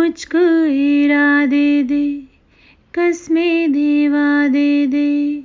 [0.00, 2.06] मुझको इरादे दे
[2.94, 5.42] कसमें देवा दे दे।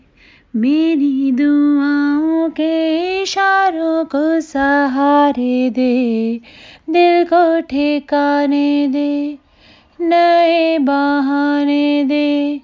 [0.55, 2.75] मेरी दुआओं के
[3.23, 6.39] इशारों को सहारे दे,
[6.89, 9.37] दिल को ठिकाने दे,
[10.01, 12.61] नए बहाने दे।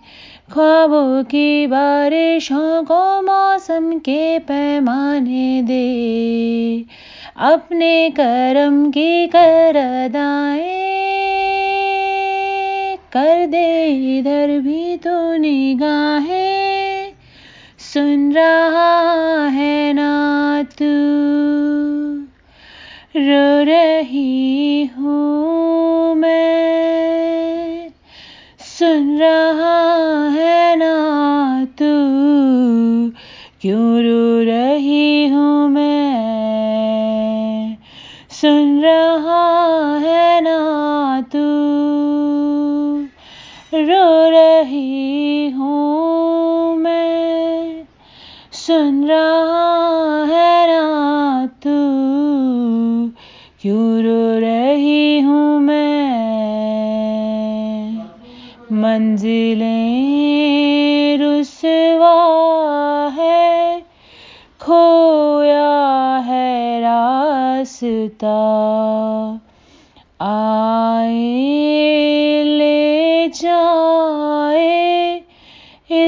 [0.53, 6.85] ख्वाबों की बारिशों को मौसम के पैमाने दे,
[7.37, 10.09] अपने कर्म की कर
[13.13, 17.13] कर दे, इधर भी तो निगाहें।
[17.79, 20.85] सुन रहा है ना तू
[23.16, 27.89] रो रही हूँ मैं।
[28.59, 31.91] सुन रहा है ना तू
[33.61, 37.77] क्यों रो रही हूँ मैं?
[38.30, 41.70] सुन रहा है ना तू
[43.73, 47.83] रो रही हूँ मैं।
[48.52, 51.75] सुन रहा है ना तू
[53.61, 58.05] क्यों रो रही हूँ मैं?
[58.72, 63.83] मंजिलें रुसवा है,
[64.61, 68.61] खोया है रास्ता।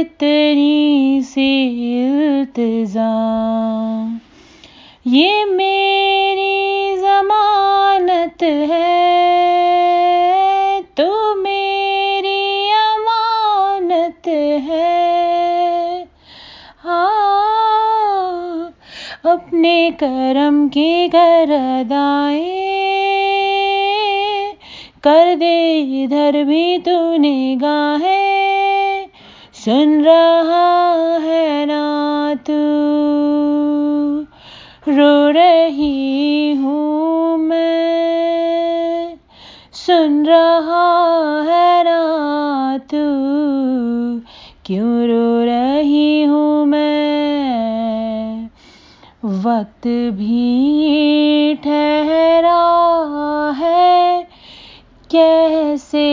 [0.04, 1.52] इतनी सी
[1.98, 3.12] इल्तजा
[5.08, 8.90] ये मेरी जमानत है
[10.98, 14.28] तो मेरी अमानत
[14.68, 16.02] है।
[16.84, 18.68] हाँ
[19.26, 22.42] अपने करम की गरदाएँ,
[25.04, 25.58] कर दे
[26.04, 28.43] इधर भी तू निगाहें।
[29.66, 32.54] सुन रहा है ना तू।
[34.92, 39.14] रो रही हूँ मैं।
[39.74, 42.00] सुन रहा है ना
[42.78, 43.24] तू।
[44.66, 48.50] क्यों रो रही हूँ मैं?
[49.24, 52.64] वक्त भी ठहरा
[53.58, 53.73] है।
[55.16, 56.08] कैसे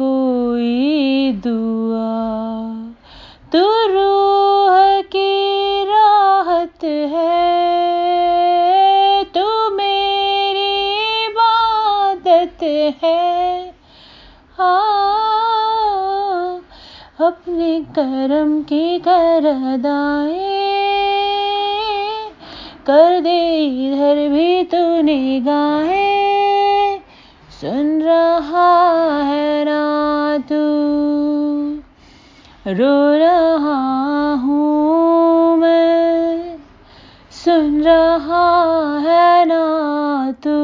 [0.02, 2.16] कोई दुआ।
[3.52, 7.66] तू रूह की राहत है,
[9.24, 10.94] तू मेरी
[11.26, 12.64] इबादत
[13.04, 13.15] है।
[17.20, 19.42] अपने करम की कर
[22.88, 27.00] कर दे इधर भी तूने निगाहें
[27.62, 30.62] सुन रहा है ना तू
[32.72, 36.58] रो रहा हूँ मैं।
[37.32, 38.46] सुन रहा
[39.00, 39.64] है ना
[40.32, 40.58] तू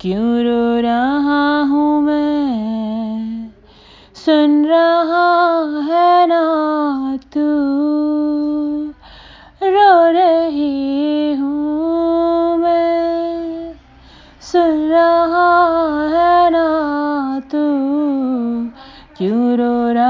[0.00, 1.47] क्यों रो रहा
[4.28, 6.42] सुन रहा है ना
[7.34, 7.40] तू।
[9.62, 13.74] रो रही हूँ मैं।
[14.40, 15.68] सुन रहा
[16.08, 16.66] है ना
[17.40, 17.78] तू।
[19.16, 20.07] क्यों रो रहा